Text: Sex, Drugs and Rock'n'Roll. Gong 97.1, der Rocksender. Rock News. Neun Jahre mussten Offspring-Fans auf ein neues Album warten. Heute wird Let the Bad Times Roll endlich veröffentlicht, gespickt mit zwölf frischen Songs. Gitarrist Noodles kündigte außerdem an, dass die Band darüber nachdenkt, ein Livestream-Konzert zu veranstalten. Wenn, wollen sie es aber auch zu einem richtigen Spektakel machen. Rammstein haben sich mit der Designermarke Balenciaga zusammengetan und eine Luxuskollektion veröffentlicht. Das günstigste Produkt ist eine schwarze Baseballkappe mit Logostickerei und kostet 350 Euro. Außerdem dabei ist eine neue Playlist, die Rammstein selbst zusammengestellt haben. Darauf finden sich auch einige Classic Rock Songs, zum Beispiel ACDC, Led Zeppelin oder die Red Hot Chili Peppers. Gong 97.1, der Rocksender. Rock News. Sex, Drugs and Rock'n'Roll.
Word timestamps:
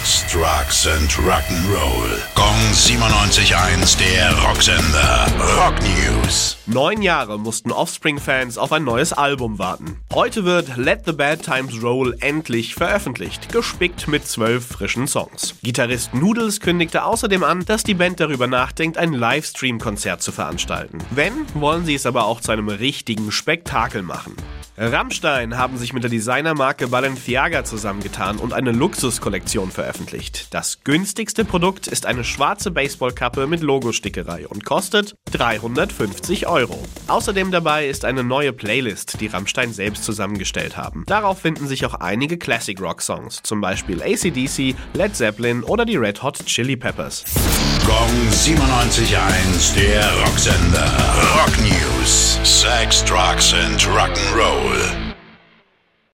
Sex, 0.00 0.24
Drugs 0.32 0.86
and 0.86 1.10
Rock'n'Roll. 1.10 2.18
Gong 2.34 2.56
97.1, 2.72 3.98
der 3.98 4.32
Rocksender. 4.42 5.26
Rock 5.56 5.74
News. 5.82 6.56
Neun 6.66 7.02
Jahre 7.02 7.38
mussten 7.38 7.70
Offspring-Fans 7.70 8.56
auf 8.56 8.72
ein 8.72 8.84
neues 8.84 9.12
Album 9.12 9.58
warten. 9.58 9.98
Heute 10.14 10.44
wird 10.44 10.76
Let 10.76 11.02
the 11.04 11.12
Bad 11.12 11.42
Times 11.42 11.82
Roll 11.82 12.16
endlich 12.20 12.74
veröffentlicht, 12.74 13.52
gespickt 13.52 14.08
mit 14.08 14.26
zwölf 14.26 14.66
frischen 14.66 15.06
Songs. 15.06 15.56
Gitarrist 15.62 16.14
Noodles 16.14 16.60
kündigte 16.60 17.04
außerdem 17.04 17.44
an, 17.44 17.64
dass 17.66 17.82
die 17.82 17.94
Band 17.94 18.20
darüber 18.20 18.46
nachdenkt, 18.46 18.96
ein 18.96 19.12
Livestream-Konzert 19.12 20.22
zu 20.22 20.32
veranstalten. 20.32 20.98
Wenn, 21.10 21.32
wollen 21.54 21.84
sie 21.84 21.94
es 21.94 22.06
aber 22.06 22.24
auch 22.24 22.40
zu 22.40 22.52
einem 22.52 22.68
richtigen 22.68 23.32
Spektakel 23.32 24.02
machen. 24.02 24.34
Rammstein 24.82 25.58
haben 25.58 25.76
sich 25.76 25.92
mit 25.92 26.04
der 26.04 26.10
Designermarke 26.10 26.88
Balenciaga 26.88 27.64
zusammengetan 27.64 28.38
und 28.38 28.54
eine 28.54 28.72
Luxuskollektion 28.72 29.70
veröffentlicht. 29.70 30.46
Das 30.54 30.82
günstigste 30.84 31.44
Produkt 31.44 31.86
ist 31.86 32.06
eine 32.06 32.24
schwarze 32.24 32.70
Baseballkappe 32.70 33.46
mit 33.46 33.60
Logostickerei 33.60 34.48
und 34.48 34.64
kostet 34.64 35.16
350 35.32 36.46
Euro. 36.46 36.82
Außerdem 37.08 37.50
dabei 37.50 37.88
ist 37.88 38.06
eine 38.06 38.24
neue 38.24 38.54
Playlist, 38.54 39.20
die 39.20 39.26
Rammstein 39.26 39.74
selbst 39.74 40.04
zusammengestellt 40.04 40.78
haben. 40.78 41.04
Darauf 41.06 41.40
finden 41.40 41.68
sich 41.68 41.84
auch 41.84 41.96
einige 41.96 42.38
Classic 42.38 42.80
Rock 42.80 43.02
Songs, 43.02 43.40
zum 43.42 43.60
Beispiel 43.60 44.02
ACDC, 44.02 44.74
Led 44.94 45.14
Zeppelin 45.14 45.62
oder 45.62 45.84
die 45.84 45.98
Red 45.98 46.22
Hot 46.22 46.46
Chili 46.46 46.78
Peppers. 46.78 47.26
Gong 47.84 48.08
97.1, 48.30 49.74
der 49.74 50.10
Rocksender. 50.24 51.19
Rock 52.90 52.96
News. 52.96 53.00
Sex, 53.00 53.02
Drugs 53.08 53.52
and 53.52 53.78
Rock'n'Roll. 53.78 54.89